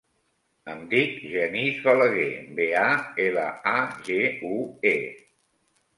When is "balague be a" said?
1.83-2.89